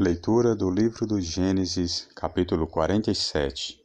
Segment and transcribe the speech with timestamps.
[0.00, 3.78] Leitura do livro do Gênesis, capítulo 47.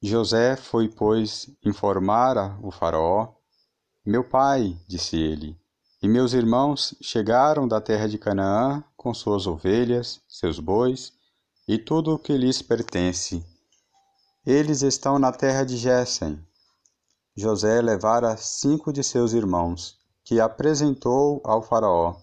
[0.00, 3.34] José foi, pois, informar o Faraó.
[4.06, 5.60] Meu pai, disse ele,
[6.00, 11.12] e meus irmãos chegaram da terra de Canaã com suas ovelhas, seus bois
[11.66, 13.44] e tudo o que lhes pertence.
[14.46, 16.38] Eles estão na terra de Gessem.
[17.36, 22.14] José levara cinco de seus irmãos, que apresentou ao Faraó.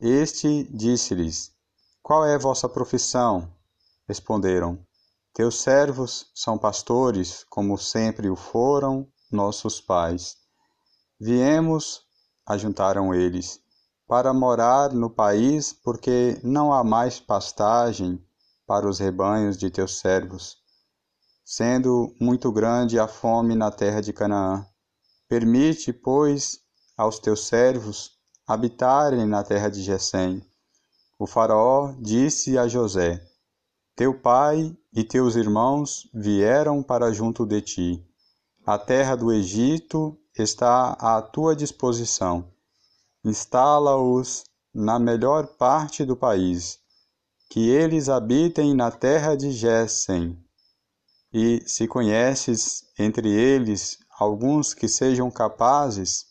[0.00, 1.54] Este disse-lhes:
[2.06, 3.52] Qual é vossa profissão?
[4.06, 4.78] Responderam:
[5.34, 10.36] Teus servos são pastores, como sempre o foram nossos pais.
[11.18, 12.02] Viemos,
[12.46, 13.58] ajuntaram eles,
[14.06, 18.24] para morar no país, porque não há mais pastagem
[18.68, 20.58] para os rebanhos de teus servos,
[21.44, 24.64] sendo muito grande a fome na terra de Canaã.
[25.28, 26.60] Permite, pois,
[26.96, 28.12] aos teus servos
[28.46, 30.40] habitarem na terra de Gesem.
[31.18, 33.26] O faraó disse a José:
[33.94, 38.06] Teu pai e teus irmãos vieram para junto de ti.
[38.66, 42.52] A terra do Egito está à tua disposição.
[43.24, 44.44] Instala-os
[44.74, 46.78] na melhor parte do país,
[47.48, 50.38] que eles habitem na terra de Gesem.
[51.32, 56.26] E se conheces entre eles alguns que sejam capazes,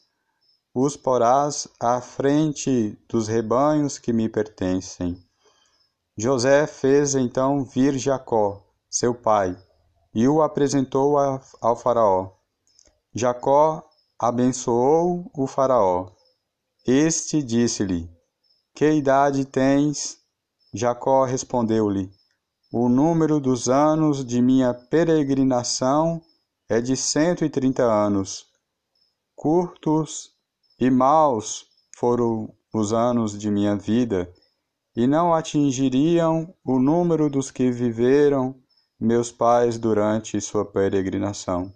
[0.78, 5.18] os porás à frente dos rebanhos que me pertencem.
[6.18, 9.58] José fez então vir Jacó, seu pai,
[10.14, 12.32] e o apresentou ao Faraó.
[13.14, 13.88] Jacó
[14.20, 16.12] abençoou o Faraó.
[16.86, 18.10] Este disse-lhe:
[18.74, 20.18] Que idade tens?
[20.74, 22.12] Jacó respondeu-lhe:
[22.74, 26.22] O número dos anos de minha peregrinação
[26.68, 28.46] é de cento e trinta anos.
[29.36, 30.35] Curtos
[30.80, 31.66] e maus
[31.98, 34.32] foram os anos de minha vida,
[34.96, 38.56] e não atingiriam o número dos que viveram
[39.00, 41.74] meus pais durante sua peregrinação.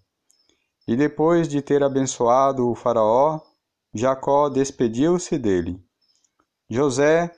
[0.88, 3.40] E depois de ter abençoado o Faraó,
[3.94, 5.82] Jacó despediu-se dele.
[6.70, 7.34] José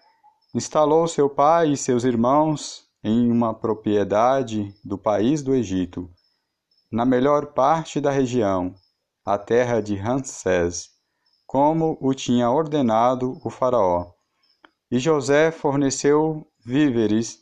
[0.53, 6.09] instalou seu pai e seus irmãos em uma propriedade do país do Egito,
[6.91, 8.75] na melhor parte da região,
[9.25, 10.90] a terra de Ramsés
[11.51, 14.13] como o tinha ordenado o Faraó.
[14.89, 17.39] E José forneceu víveres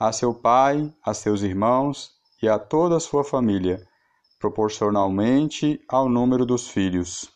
[0.00, 3.86] a seu pai, a seus irmãos e a toda a sua família,
[4.38, 7.30] proporcionalmente ao número dos filhos.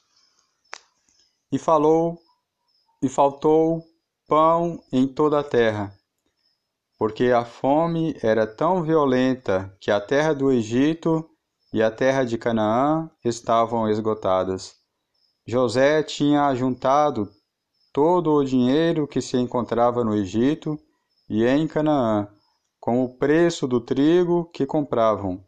[1.53, 2.19] E falou
[3.03, 3.85] e faltou
[4.27, 5.95] pão em toda a terra,
[6.99, 11.29] porque a fome era tão violenta que a terra do Egito
[11.75, 14.76] e a terra de Canaã estavam esgotadas.
[15.49, 17.31] José tinha ajuntado
[17.93, 20.77] todo o dinheiro que se encontrava no Egito
[21.31, 22.27] e em Canaã,
[22.81, 25.41] com o preço do trigo que compravam,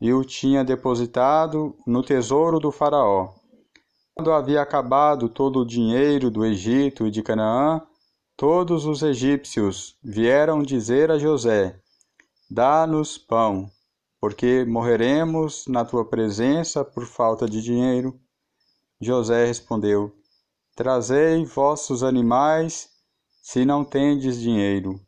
[0.00, 3.32] e o tinha depositado no tesouro do Faraó.
[4.12, 7.80] Quando havia acabado todo o dinheiro do Egito e de Canaã,
[8.36, 11.80] todos os egípcios vieram dizer a José:
[12.50, 13.70] Dá-nos pão,
[14.20, 18.18] porque morreremos na tua presença por falta de dinheiro.
[19.04, 20.16] José respondeu:
[20.74, 22.88] Trazei vossos animais,
[23.42, 24.98] se não tendes dinheiro,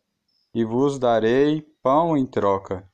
[0.55, 2.87] e vos darei pão em troca.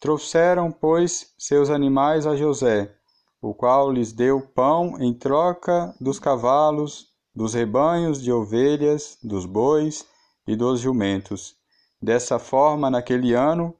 [0.00, 2.96] Trouxeram, pois, seus animais a José,
[3.42, 10.06] o qual lhes deu pão em troca dos cavalos, dos rebanhos de ovelhas, dos bois
[10.46, 11.56] e dos jumentos.
[12.00, 13.74] Dessa forma, naquele ano,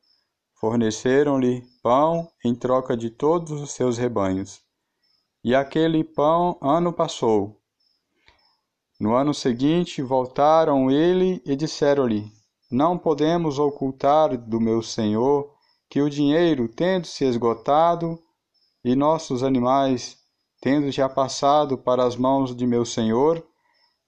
[0.60, 4.67] forneceram-lhe pão em troca de todos os seus rebanhos.
[5.42, 7.60] E aquele pão ano passou.
[9.00, 12.32] No ano seguinte voltaram ele e disseram-lhe:
[12.70, 15.54] Não podemos ocultar do meu senhor
[15.88, 18.20] que o dinheiro, tendo se esgotado,
[18.84, 20.18] e nossos animais,
[20.60, 23.46] tendo já passado para as mãos de meu senhor,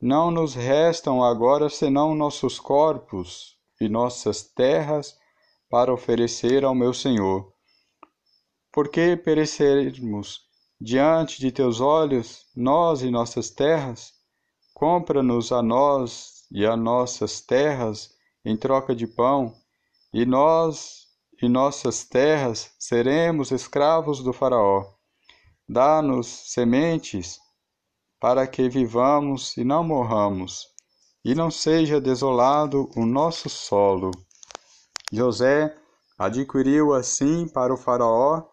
[0.01, 5.17] não nos restam agora senão nossos corpos e nossas terras
[5.69, 7.53] para oferecer ao meu senhor.
[8.73, 10.50] Por que perecermos
[10.81, 14.13] diante de teus olhos, nós e nossas terras?
[14.73, 19.55] Compra-nos a nós e a nossas terras em troca de pão,
[20.13, 21.07] e nós
[21.43, 24.85] e nossas terras seremos escravos do Faraó.
[25.69, 27.39] Dá-nos sementes
[28.19, 30.67] para que vivamos e não morramos,
[31.25, 34.11] e não seja desolado o nosso solo.
[35.13, 35.77] José
[36.19, 38.50] adquiriu assim para o Faraó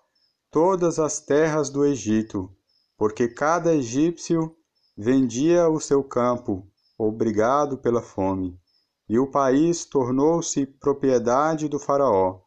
[0.57, 2.51] todas as terras do Egito,
[2.98, 4.56] porque cada egípcio
[4.98, 6.68] vendia o seu campo,
[6.98, 8.59] obrigado pela fome.
[9.07, 12.42] e o país tornou-se propriedade do Faraó.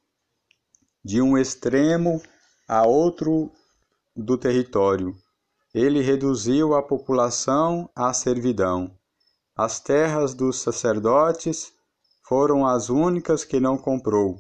[1.05, 2.21] De um extremo
[2.69, 3.53] a outro
[4.17, 5.15] do território,
[5.73, 8.91] ele reduziu a população à servidão.
[9.57, 11.73] As terras dos sacerdotes
[12.25, 14.37] foram as únicas que não comprou,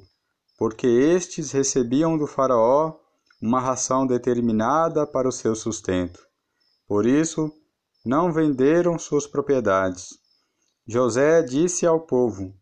[0.58, 2.99] porque estes recebiam do Faraó
[3.40, 6.20] uma ração determinada para o seu sustento.
[6.86, 7.50] Por isso,
[8.04, 10.08] não venderam suas propriedades.
[10.86, 12.52] José disse ao povo: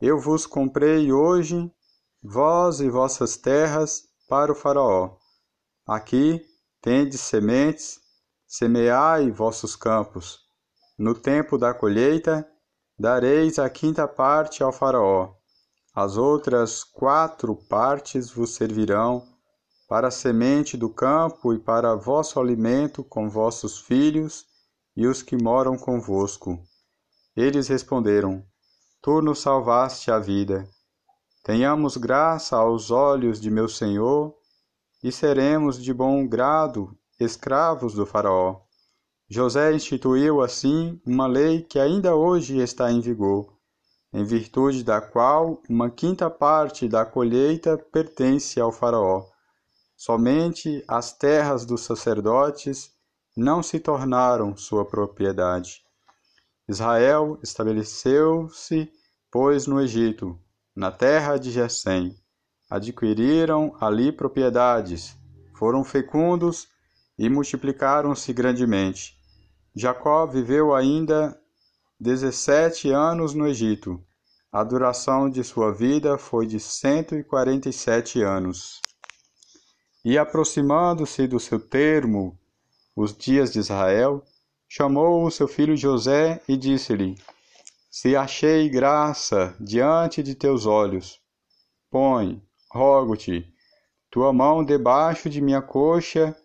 [0.00, 1.70] Eu vos comprei hoje,
[2.22, 5.16] vós e vossas terras, para o Faraó.
[5.86, 6.44] Aqui
[6.80, 8.00] tendes sementes,
[8.46, 10.40] semeai vossos campos.
[10.98, 12.48] No tempo da colheita,
[12.98, 15.34] dareis a quinta parte ao Faraó.
[15.94, 19.35] As outras quatro partes vos servirão
[19.88, 24.46] para a semente do campo e para vosso alimento com vossos filhos
[24.96, 26.58] e os que moram convosco.
[27.36, 28.44] Eles responderam:
[29.00, 30.68] Tu nos salvaste a vida.
[31.44, 34.34] Tenhamos graça aos olhos de meu Senhor
[35.02, 38.60] e seremos de bom grado escravos do Faraó.
[39.28, 43.52] José instituiu assim uma lei que ainda hoje está em vigor,
[44.12, 49.35] em virtude da qual uma quinta parte da colheita pertence ao Faraó.
[49.96, 52.90] Somente as terras dos sacerdotes
[53.36, 55.82] não se tornaram sua propriedade.
[56.68, 58.90] Israel estabeleceu-se,
[59.30, 60.38] pois, no Egito,
[60.74, 62.14] na terra de Gesem.
[62.68, 65.16] Adquiriram ali propriedades,
[65.54, 66.68] foram fecundos
[67.18, 69.16] e multiplicaram-se grandemente.
[69.74, 71.38] Jacó viveu ainda
[71.98, 74.02] dezessete anos no Egito.
[74.52, 78.80] A duração de sua vida foi de cento e quarenta e sete anos.
[80.08, 82.38] E aproximando-se do seu termo,
[82.94, 84.22] os dias de Israel,
[84.68, 87.16] chamou o seu filho José e disse-lhe:
[87.90, 91.20] Se achei graça diante de teus olhos,
[91.90, 92.40] põe,
[92.72, 93.52] rogo-te,
[94.08, 96.36] tua mão debaixo de minha coxa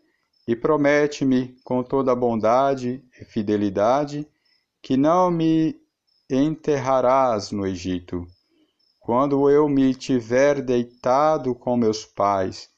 [0.48, 4.28] e promete-me com toda bondade e fidelidade
[4.82, 5.80] que não me
[6.28, 8.26] enterrarás no Egito.
[9.00, 12.72] Quando eu me tiver deitado com meus pais,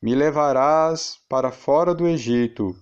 [0.00, 2.76] me levarás para fora do Egito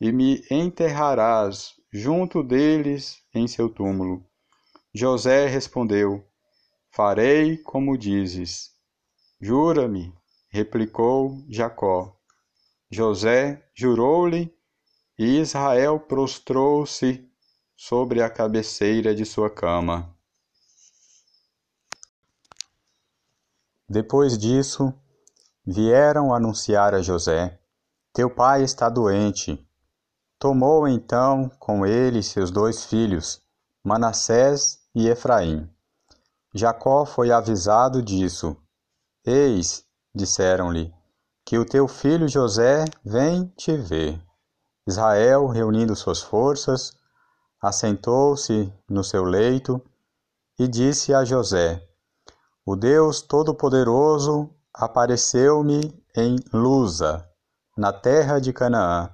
[0.00, 4.24] e me enterrarás junto deles em seu túmulo.
[4.94, 6.26] José respondeu:
[6.90, 8.70] Farei como dizes.
[9.40, 10.14] Jura-me,
[10.50, 12.16] replicou Jacó.
[12.90, 14.54] José jurou-lhe,
[15.18, 17.28] e Israel prostrou-se
[17.76, 20.14] sobre a cabeceira de sua cama.
[23.88, 24.92] Depois disso,
[25.64, 27.58] vieram anunciar a José:
[28.12, 29.64] Teu pai está doente.
[30.38, 33.40] Tomou então com ele seus dois filhos,
[33.84, 35.70] Manassés e Efraim.
[36.54, 38.56] Jacó foi avisado disso.
[39.24, 40.92] Eis, disseram-lhe,
[41.44, 44.20] que o teu filho José vem te ver.
[44.86, 46.92] Israel, reunindo suas forças,
[47.60, 49.80] assentou-se no seu leito
[50.58, 51.88] e disse a José:
[52.66, 57.28] O Deus Todo-Poderoso apareceu-me em Lusa,
[57.76, 59.10] na terra de Canaã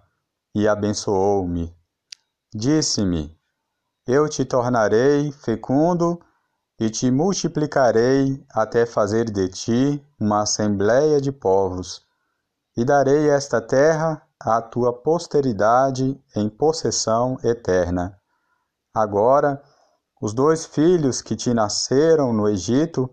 [0.55, 1.75] e abençoou-me.
[2.55, 3.37] Disse-me:
[4.07, 6.21] Eu te tornarei fecundo
[6.79, 12.07] e te multiplicarei até fazer de ti uma assembléia de povos,
[12.77, 18.17] e darei esta terra à tua posteridade em possessão eterna.
[18.95, 19.61] Agora,
[20.21, 23.11] os dois filhos que te nasceram no Egito,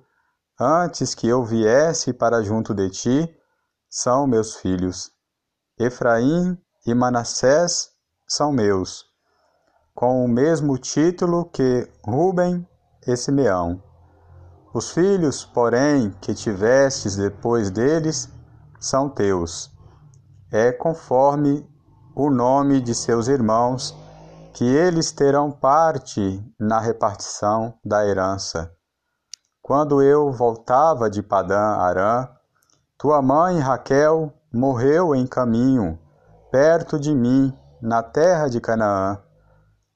[0.60, 3.38] antes que eu viesse para junto de ti,
[3.90, 5.12] são meus filhos.
[5.78, 7.90] Efraim e Manassés
[8.28, 9.06] são meus,
[9.94, 12.68] com o mesmo título que Ruben
[13.06, 13.82] e Simeão.
[14.74, 18.30] Os filhos, porém, que tivestes depois deles,
[18.80, 19.72] são teus.
[20.52, 21.66] É conforme
[22.16, 23.96] o nome de seus irmãos,
[24.54, 28.75] que eles terão parte na repartição da herança.
[29.66, 32.30] Quando eu voltava de Padã Arã,
[33.00, 35.98] tua mãe Raquel morreu em caminho
[36.52, 39.20] perto de mim, na terra de Canaã,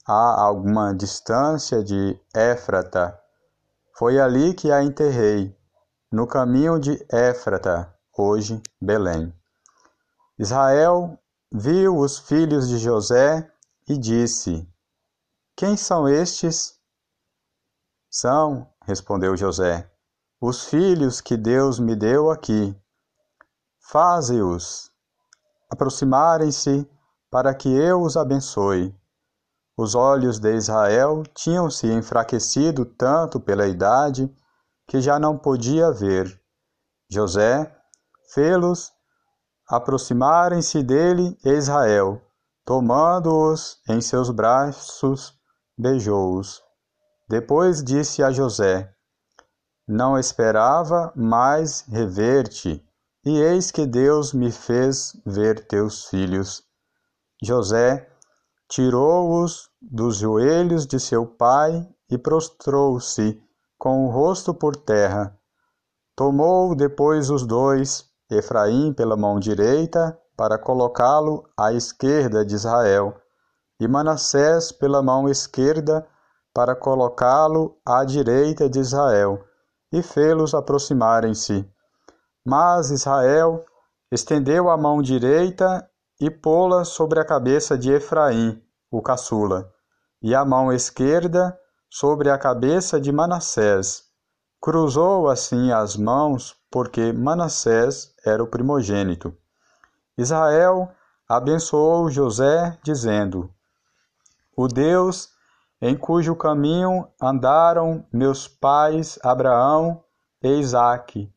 [0.07, 3.15] a alguma distância de Éfrata.
[3.95, 5.55] Foi ali que a enterrei,
[6.11, 9.31] no caminho de Éfrata, hoje Belém.
[10.39, 11.15] Israel
[11.51, 13.47] viu os filhos de José
[13.87, 14.67] e disse:
[15.55, 16.73] Quem são estes?
[18.09, 19.87] São, respondeu José,
[20.41, 22.75] os filhos que Deus me deu aqui.
[23.91, 24.89] Faze-os
[25.69, 26.89] aproximarem-se
[27.29, 28.91] para que eu os abençoe.
[29.77, 34.27] Os olhos de Israel tinham-se enfraquecido tanto pela idade
[34.87, 36.41] que já não podia ver.
[37.11, 37.71] José
[38.33, 38.91] fê-los
[39.69, 42.19] aproximarem-se dele e Israel,
[42.65, 45.39] tomando-os em seus braços,
[45.77, 46.67] beijou-os.
[47.29, 48.91] Depois disse a José:
[49.87, 52.83] Não esperava mais rever-te,
[53.23, 56.63] e eis que Deus me fez ver teus filhos.
[57.43, 58.09] José
[58.67, 63.39] tirou-os dos joelhos de seu pai e prostrou-se
[63.77, 65.37] com o rosto por terra.
[66.15, 73.15] Tomou depois os dois, Efraim pela mão direita, para colocá-lo à esquerda de Israel,
[73.79, 76.07] e Manassés pela mão esquerda,
[76.59, 79.41] para colocá-lo à direita de Israel,
[79.93, 81.65] e fê-los aproximarem-se.
[82.45, 83.63] Mas Israel
[84.11, 85.89] estendeu a mão direita
[86.19, 88.61] e pô-la sobre a cabeça de Efraim,
[88.91, 89.71] o caçula,
[90.21, 91.57] e a mão esquerda
[91.89, 94.03] sobre a cabeça de Manassés.
[94.59, 99.33] Cruzou assim as mãos, porque Manassés era o primogênito.
[100.17, 100.91] Israel
[101.25, 103.49] abençoou José, dizendo:
[104.57, 105.38] O Deus
[105.81, 110.03] em cujo caminho andaram meus pais Abraão
[110.43, 111.33] e Isaque,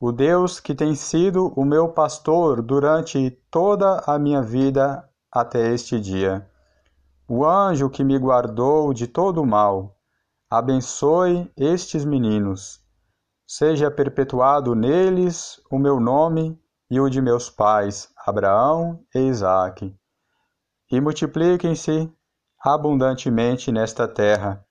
[0.00, 6.00] o Deus que tem sido o meu pastor durante toda a minha vida até este
[6.00, 6.48] dia.
[7.28, 9.96] O anjo que me guardou de todo o mal,
[10.50, 12.80] abençoe estes meninos.
[13.46, 16.58] Seja perpetuado neles o meu nome
[16.90, 19.94] e o de meus pais, Abraão e Isaque.
[20.90, 22.12] E multipliquem-se
[22.64, 24.64] abundantemente nesta terra.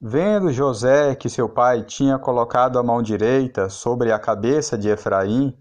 [0.00, 5.58] Vendo José que seu pai tinha colocado a mão direita sobre a cabeça de Efraim,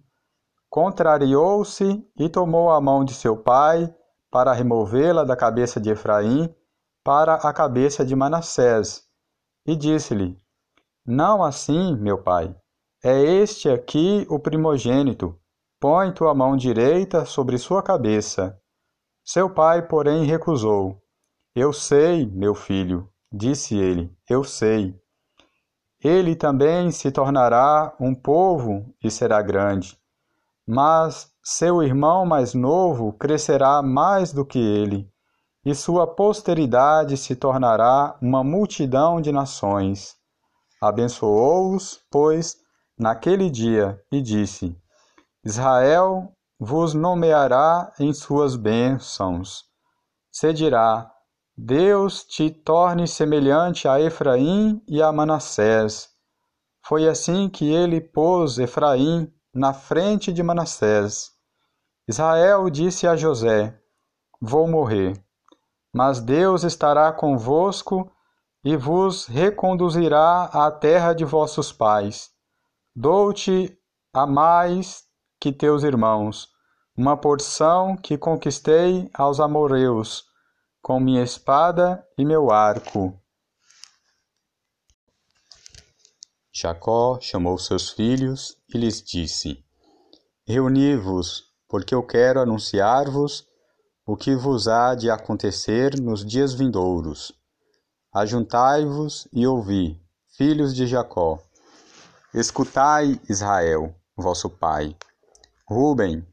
[0.69, 3.91] contrariou-se e tomou a mão de seu pai
[4.29, 6.53] para removê-la da cabeça de Efraim
[7.03, 9.07] para a cabeça de Manassés,
[9.65, 10.37] e disse-lhe:
[11.03, 12.55] Não assim, meu pai,
[13.03, 15.35] é este aqui o primogênito,
[15.79, 18.61] põe tua mão direita sobre sua cabeça.
[19.25, 21.01] Seu pai, porém, recusou.
[21.61, 24.97] Eu sei, meu filho, disse ele, eu sei.
[26.01, 29.99] Ele também se tornará um povo e será grande,
[30.65, 35.11] mas seu irmão mais novo crescerá mais do que ele,
[35.65, 40.15] e sua posteridade se tornará uma multidão de nações.
[40.81, 42.55] Abençoou-os, pois,
[42.97, 44.73] naquele dia, e disse:
[45.43, 49.65] Israel vos nomeará em suas bênçãos.
[50.31, 51.18] Se dirá:
[51.61, 56.07] Deus te torne semelhante a Efraim e a Manassés.
[56.81, 61.31] Foi assim que ele pôs Efraim na frente de Manassés.
[62.07, 63.77] Israel disse a José:
[64.39, 65.21] Vou morrer,
[65.93, 68.09] mas Deus estará convosco
[68.63, 72.29] e vos reconduzirá à terra de vossos pais.
[72.95, 73.77] Dou-te
[74.13, 75.03] a mais
[75.37, 76.47] que teus irmãos,
[76.95, 80.28] uma porção que conquistei aos amoreus
[80.89, 83.15] com minha espada e meu arco.
[86.51, 89.63] Jacó chamou seus filhos e lhes disse:
[90.47, 93.47] Reuni-vos, porque eu quero anunciar-vos
[94.03, 97.33] o que vos há de acontecer nos dias vindouros.
[98.11, 100.01] Ajuntai-vos e ouvi,
[100.35, 101.37] filhos de Jacó.
[102.33, 104.97] Escutai, Israel, vosso pai.
[105.69, 106.27] Ruben,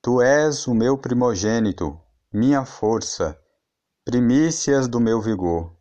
[0.00, 2.00] tu és o meu primogênito,
[2.32, 3.36] minha força
[4.10, 5.72] primícias do meu vigor,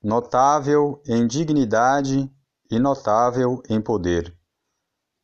[0.00, 2.32] notável em dignidade
[2.70, 4.32] e notável em poder,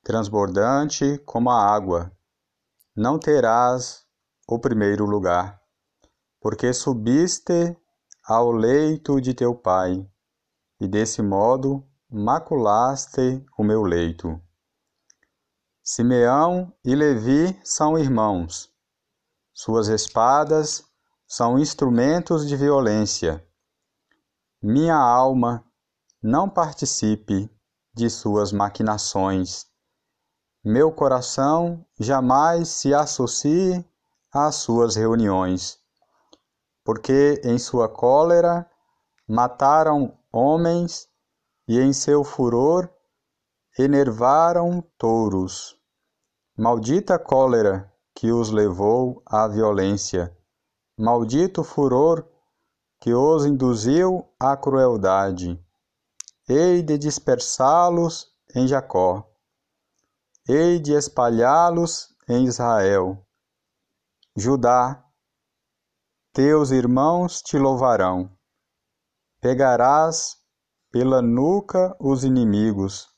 [0.03, 2.11] transbordante como a água,
[2.97, 4.05] não terás
[4.49, 5.63] o primeiro lugar,
[6.41, 7.79] porque subiste
[8.27, 10.05] ao leito de teu pai,
[10.81, 14.43] e desse modo maculaste o meu leito.
[15.85, 18.75] Simeão e Levi são irmãos.
[19.53, 20.83] Suas espadas
[21.37, 23.45] são instrumentos de violência.
[24.63, 25.65] Minha alma
[26.23, 27.51] não participe
[27.93, 29.67] de suas maquinações.
[30.65, 33.85] Meu coração jamais se associe
[34.33, 35.81] às suas reuniões,
[36.85, 38.71] porque em sua cólera
[39.27, 41.09] mataram homens
[41.67, 42.89] e em seu furor
[43.77, 45.77] enervaram touros.
[46.57, 50.33] Maldita cólera que os levou à violência
[50.97, 52.29] maldito furor
[53.01, 55.61] que os induziu à crueldade.
[56.49, 59.29] Hei de dispersá-los em Jacó,
[60.49, 63.27] hei de espalhá-los em Israel.
[64.37, 65.05] Judá,
[66.33, 68.31] teus irmãos te louvarão.
[69.41, 70.37] Pegarás
[70.91, 73.09] pela nuca os inimigos.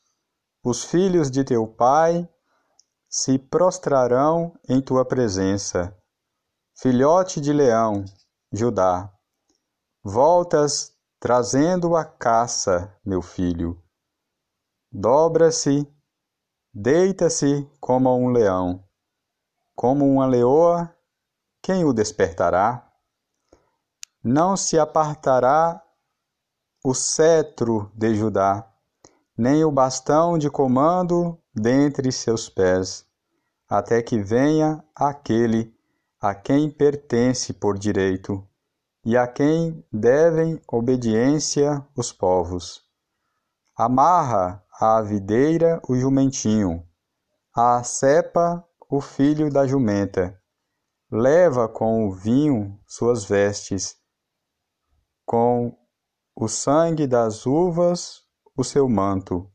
[0.65, 2.29] Os filhos de teu pai
[3.09, 5.97] se prostrarão em tua presença.
[6.79, 8.05] Filhote de leão,
[8.53, 9.11] Judá,
[10.05, 13.83] voltas trazendo a caça, meu filho.
[14.93, 15.91] Dobra-se,
[16.75, 18.85] deita-se como um leão,
[19.75, 20.95] como uma leoa,
[21.63, 22.87] quem o despertará?
[24.23, 25.83] Não se apartará
[26.85, 28.71] o cetro de Judá,
[29.35, 33.07] nem o bastão de comando dentre seus pés,
[33.67, 35.75] até que venha aquele
[36.29, 38.45] a quem pertence por direito
[39.05, 42.83] e a quem devem obediência os povos.
[43.77, 46.85] Amarra à videira o jumentinho,
[47.55, 50.37] à cepa o filho da jumenta,
[51.09, 53.97] leva com o vinho suas vestes,
[55.25, 55.79] com
[56.35, 58.23] o sangue das uvas
[58.57, 59.49] o seu manto.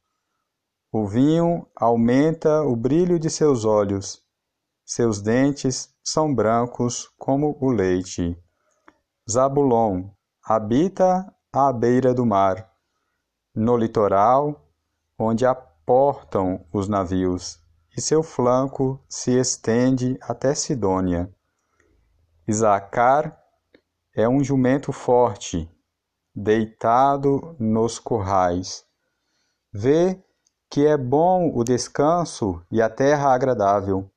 [0.90, 4.24] O vinho aumenta o brilho de seus olhos,
[4.94, 8.38] seus dentes são brancos como o leite.
[9.30, 10.10] Zabulon
[10.44, 12.70] habita à beira do mar,
[13.56, 14.70] no litoral,
[15.18, 17.58] onde aportam os navios,
[17.96, 21.34] e seu flanco se estende até Sidônia.
[22.46, 23.42] Isacar
[24.14, 25.72] é um jumento forte,
[26.36, 28.84] deitado nos currais.
[29.72, 30.22] Vê
[30.70, 34.12] que é bom o descanso e a terra agradável.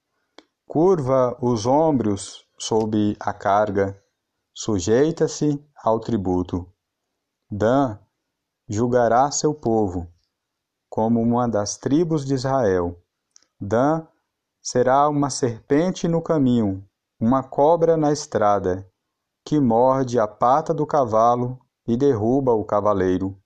[0.74, 3.96] Curva os ombros sob a carga,
[4.52, 6.68] sujeita-se ao tributo.
[7.48, 7.96] Dan
[8.68, 10.12] julgará seu povo,
[10.90, 13.00] como uma das tribos de Israel.
[13.60, 14.04] Dan
[14.60, 16.84] será uma serpente no caminho,
[17.20, 18.84] uma cobra na estrada,
[19.44, 23.40] que morde a pata do cavalo e derruba o cavaleiro.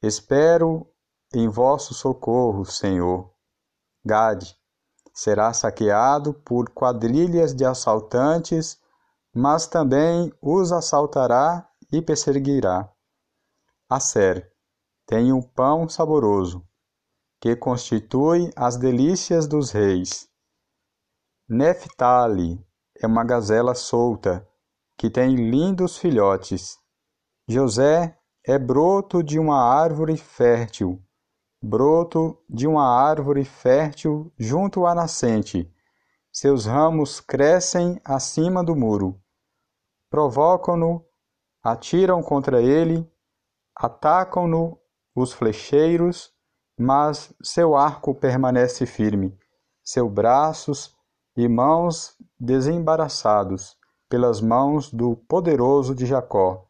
[0.00, 0.86] Espero
[1.34, 3.34] em vosso socorro, Senhor.
[4.04, 4.56] Gade
[5.16, 8.78] será saqueado por quadrilhas de assaltantes,
[9.34, 12.92] mas também os assaltará e perseguirá.
[13.88, 14.52] Aser
[15.06, 16.62] tem um pão saboroso,
[17.40, 20.28] que constitui as delícias dos reis.
[21.48, 22.62] Neftali
[23.00, 24.46] é uma gazela solta,
[24.98, 26.76] que tem lindos filhotes.
[27.48, 31.02] José é broto de uma árvore fértil,
[31.66, 35.70] broto de uma árvore fértil junto à nascente.
[36.32, 39.20] Seus ramos crescem acima do muro.
[40.08, 41.04] Provocam-no,
[41.62, 43.10] atiram contra ele,
[43.74, 44.78] atacam-no
[45.14, 46.32] os flecheiros,
[46.78, 49.36] mas seu arco permanece firme,
[49.82, 50.94] seus braços
[51.36, 53.76] e mãos desembaraçados
[54.08, 56.66] pelas mãos do poderoso de Jacó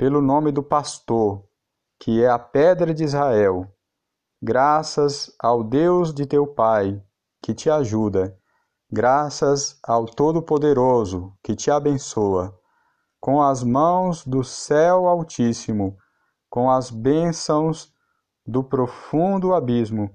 [0.00, 1.44] pelo nome do pastor,
[1.98, 3.70] que é a pedra de Israel.
[4.42, 6.98] Graças ao Deus de teu Pai,
[7.42, 8.34] que te ajuda.
[8.90, 12.58] Graças ao Todo-Poderoso, que te abençoa.
[13.20, 15.94] Com as mãos do céu Altíssimo,
[16.48, 17.92] com as bênçãos
[18.46, 20.10] do profundo abismo,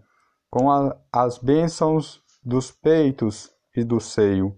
[0.50, 4.58] com a, as bênçãos dos peitos e do seio,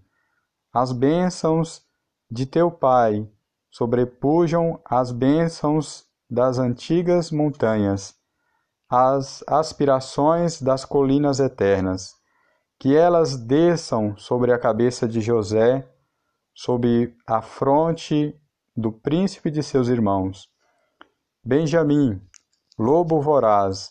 [0.72, 1.82] as bênçãos
[2.30, 3.30] de teu Pai,
[3.70, 8.17] sobrepujam as bênçãos das antigas montanhas,
[8.90, 12.14] as aspirações das colinas eternas,
[12.78, 15.86] que elas desçam sobre a cabeça de José,
[16.54, 18.34] sob a fronte
[18.76, 20.48] do príncipe de seus irmãos.
[21.44, 22.20] Benjamim,
[22.78, 23.90] lobo voraz,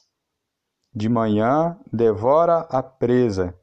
[0.94, 3.54] de manhã devora a presa,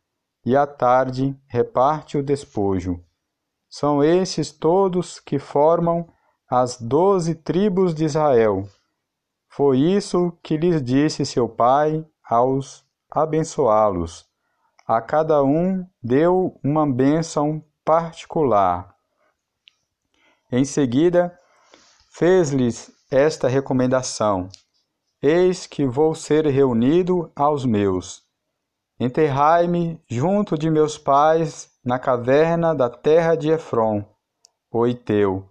[0.47, 3.03] e à tarde reparte o despojo.
[3.68, 6.07] São esses todos que formam
[6.49, 8.68] as doze tribos de Israel.
[9.57, 14.27] Foi isso que lhes disse seu pai aos abençoá-los.
[14.85, 18.97] A cada um deu uma bênção particular.
[20.51, 21.38] Em seguida,
[22.11, 24.49] fez-lhes esta recomendação:
[25.23, 28.25] Eis que vou ser reunido aos meus.
[28.99, 34.05] Enterrai-me junto de meus pais na caverna da terra de Efron,
[34.69, 35.49] o Iteu,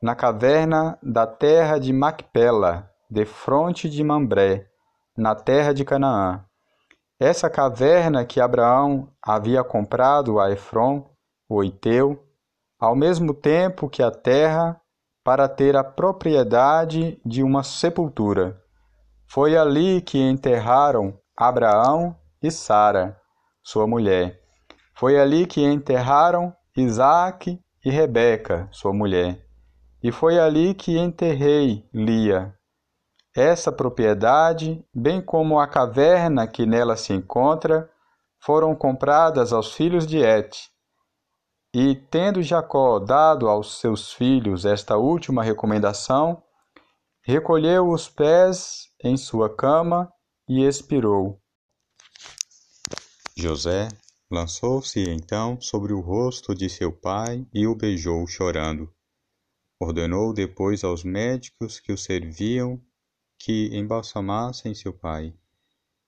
[0.00, 4.66] na caverna da terra de Macpela, defronte de Mambré,
[5.16, 6.44] na terra de Canaã.
[7.18, 11.10] Essa caverna que Abraão havia comprado a Efron,
[11.48, 12.24] o Iteu,
[12.78, 14.80] ao mesmo tempo que a terra,
[15.24, 18.60] para ter a propriedade de uma sepultura.
[19.26, 23.20] Foi ali que enterraram Abraão e Sara,
[23.62, 24.38] sua mulher
[24.98, 29.46] foi ali que enterraram Isaque e Rebeca, sua mulher.
[30.02, 32.52] E foi ali que enterrei Lia.
[33.38, 37.88] Essa propriedade, bem como a caverna que nela se encontra,
[38.40, 40.68] foram compradas aos filhos de Et.
[41.72, 46.42] E, tendo Jacó dado aos seus filhos esta última recomendação,
[47.22, 50.12] recolheu os pés em sua cama
[50.48, 51.40] e expirou.
[53.36, 53.86] José
[54.28, 58.92] lançou-se então sobre o rosto de seu pai e o beijou chorando.
[59.80, 62.82] Ordenou depois aos médicos que o serviam
[63.38, 65.32] que embalsamassem seu pai.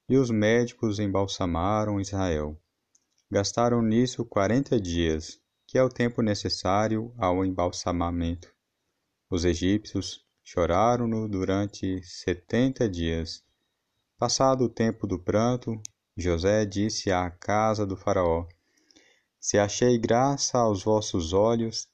[0.09, 2.61] E os médicos embalsamaram Israel.
[3.31, 8.53] Gastaram nisso quarenta dias, que é o tempo necessário ao embalsamamento.
[9.31, 13.45] Os egípcios choraram-no durante setenta dias.
[14.19, 15.81] Passado o tempo do pranto,
[16.17, 18.49] José disse à casa do Faraó:
[19.39, 21.87] Se achei graça aos vossos olhos,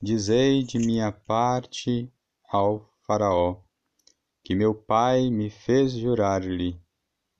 [0.00, 2.08] dizei de minha parte
[2.48, 3.60] ao Faraó,
[4.44, 6.80] que meu pai me fez jurar-lhe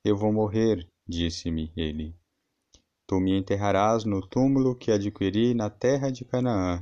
[0.02, 2.16] eu vou morrer, disse-me ele.
[3.06, 6.80] Tu me enterrarás no túmulo que adquiri na terra de Canaã.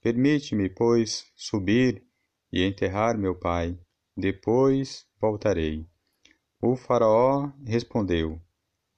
[0.00, 2.04] Permite-me, pois, subir
[2.52, 3.78] e enterrar meu pai.
[4.16, 5.86] Depois voltarei.
[6.60, 8.40] O Faraó respondeu: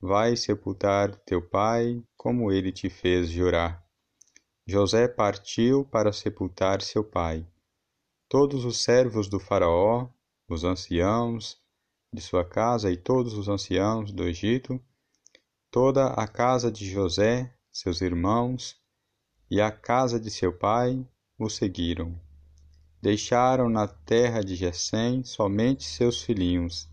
[0.01, 3.85] Vai sepultar teu pai, como ele te fez jurar.
[4.67, 7.47] José partiu para sepultar seu pai.
[8.31, 10.09] Todos os servos do Faraó,
[10.53, 11.59] os anciãos,
[12.13, 14.81] de sua casa e todos os anciãos do Egito,
[15.71, 18.77] toda a casa de José, seus irmãos,
[19.51, 21.07] e a casa de seu pai
[21.39, 22.21] o seguiram.
[23.01, 26.89] Deixaram na terra de Gesem somente seus filhinhos,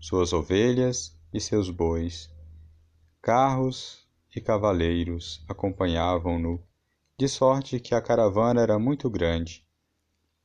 [0.00, 2.30] suas ovelhas e seus bois.
[3.22, 6.62] Carros e cavaleiros acompanhavam-no,
[7.18, 9.64] de sorte que a caravana era muito grande.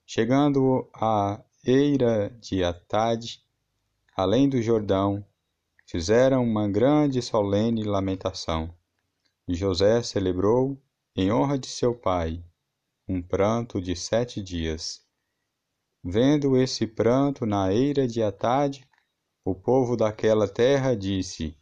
[0.05, 3.43] Chegando à eira de Atade,
[4.15, 5.23] além do Jordão,
[5.85, 8.73] fizeram uma grande e solene lamentação.
[9.47, 10.81] E José celebrou,
[11.15, 12.43] em honra de seu pai,
[13.07, 15.01] um pranto de sete dias.
[16.03, 18.87] Vendo esse pranto na eira de Atade,
[19.43, 21.55] o povo daquela terra disse: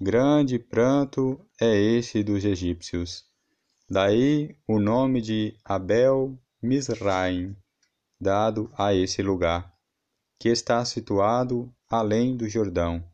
[0.00, 3.24] Grande pranto é esse dos egípcios.
[3.88, 7.56] Daí o nome de Abel Misraim,
[8.22, 9.74] dado a esse lugar,
[10.38, 13.04] que está situado além do Jordão.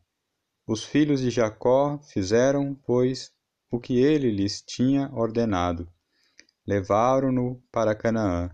[0.67, 3.31] Os filhos de Jacó fizeram, pois,
[3.71, 5.91] o que ele lhes tinha ordenado.
[6.65, 8.51] Levaram-no para Canaã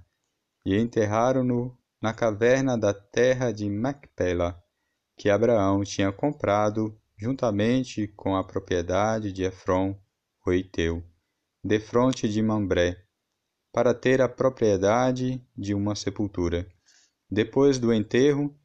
[0.65, 4.57] e enterraram-no na caverna da terra de Macpela,
[5.17, 9.99] que Abraão tinha comprado juntamente com a propriedade de Efron,
[10.45, 11.03] o Iteu,
[11.61, 13.04] defronte de Mambré,
[13.75, 16.65] para ter a propriedade de uma sepultura.
[17.29, 18.57] Depois do enterro,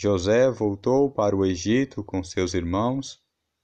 [0.00, 3.20] José voltou para o Egito com seus irmãos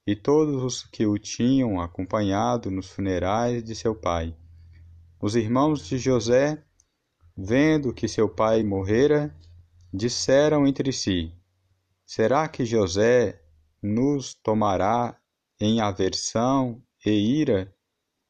[0.06, 4.36] e todos os que o tinham acompanhado nos funerais de seu pai.
[5.18, 6.62] Os irmãos de José,
[7.34, 9.34] vendo que seu pai morrera,
[9.90, 11.32] disseram entre si:
[12.04, 13.42] Será que José
[13.82, 15.18] nos tomará
[15.58, 17.74] em aversão e ira,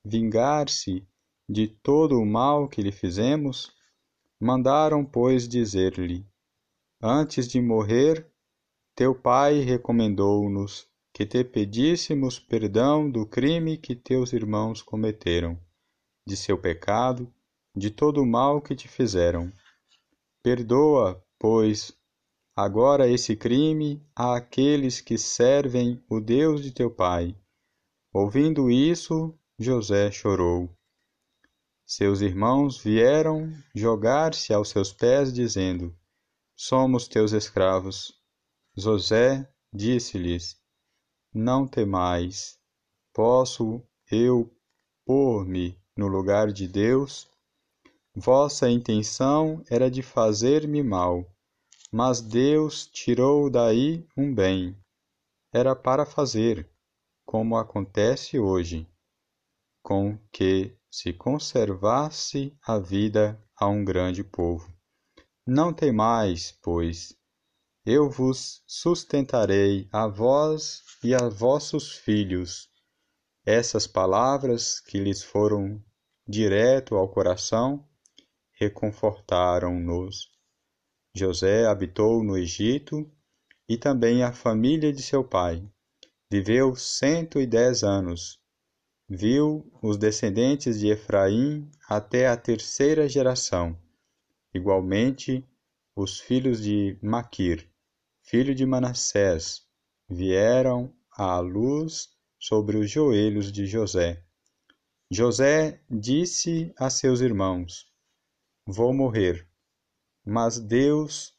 [0.04, 1.04] vingar-se
[1.48, 3.72] de todo o mal que lhe fizemos?
[4.40, 6.26] Mandaram, pois, dizer-lhe:
[7.00, 8.26] Antes de morrer,
[8.94, 15.58] teu pai recomendou-nos que te pedíssemos perdão do crime que teus irmãos cometeram,
[16.26, 17.32] de seu pecado,
[17.76, 19.52] de todo o mal que te fizeram.
[20.42, 21.96] Perdoa, pois,
[22.56, 27.36] agora esse crime àqueles que servem o Deus de teu pai.
[28.12, 30.68] Ouvindo isso, José chorou.
[31.94, 35.94] Seus irmãos vieram jogar-se aos seus pés, dizendo:
[36.56, 38.18] somos teus escravos.
[38.74, 40.58] José disse-lhes:
[41.34, 42.58] Não temais,
[43.12, 44.50] posso eu
[45.04, 47.28] pôr-me no lugar de Deus?
[48.14, 51.30] Vossa intenção era de fazer-me mal,
[51.92, 54.74] mas Deus tirou daí um bem.
[55.52, 56.66] Era para fazer,
[57.26, 58.88] como acontece hoje,
[59.82, 64.70] com que se conservasse a vida a um grande povo.
[65.46, 67.16] Não temais, pois,
[67.86, 72.68] eu vos sustentarei a vós e a vossos filhos.
[73.44, 75.82] Essas palavras que lhes foram
[76.28, 77.88] direto ao coração
[78.52, 80.30] reconfortaram-nos.
[81.16, 83.10] José habitou no Egito
[83.66, 85.66] e também a família de seu pai.
[86.30, 88.41] Viveu cento e dez anos.
[89.14, 93.78] Viu os descendentes de Efraim até a terceira geração.
[94.54, 95.46] Igualmente,
[95.94, 97.68] os filhos de Maquir,
[98.22, 99.66] filho de Manassés,
[100.08, 104.24] vieram à luz sobre os joelhos de José.
[105.10, 107.86] José disse a seus irmãos:
[108.66, 109.46] Vou morrer,
[110.24, 111.36] mas Deus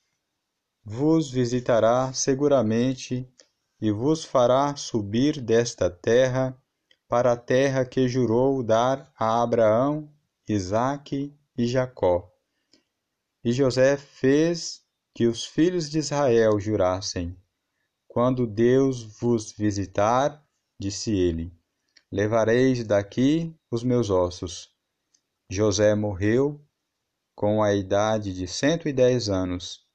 [0.86, 3.28] vos visitará seguramente
[3.82, 6.56] e vos fará subir desta terra
[7.14, 10.12] para a terra que jurou dar a Abraão,
[10.50, 12.28] Isaque e Jacó.
[13.44, 14.82] E José fez
[15.14, 17.38] que os filhos de Israel jurassem:
[18.08, 20.44] Quando Deus vos visitar,
[20.80, 21.56] disse ele,
[22.12, 24.72] levareis daqui os meus ossos.
[25.48, 26.60] José morreu
[27.36, 29.86] com a idade de cento e dez anos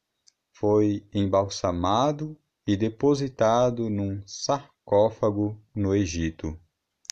[0.52, 6.57] foi embalsamado e depositado num sarcófago no Egito.